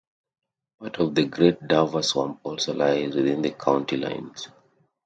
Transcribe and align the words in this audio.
Part 0.79 0.97
of 0.97 1.13
the 1.13 1.25
Great 1.25 1.67
Dover 1.67 2.01
Swamp 2.01 2.39
also 2.41 2.73
lies 2.73 3.13
within 3.13 3.43
the 3.43 3.51
county 3.51 3.97
lines. 3.97 4.47